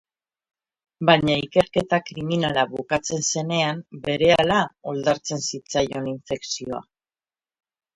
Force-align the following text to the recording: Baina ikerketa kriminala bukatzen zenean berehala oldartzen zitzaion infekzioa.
Baina 1.09 1.35
ikerketa 1.47 1.99
kriminala 2.07 2.65
bukatzen 2.73 3.29
zenean 3.29 3.87
berehala 4.11 4.61
oldartzen 4.95 5.49
zitzaion 5.53 6.13
infekzioa. 6.19 6.87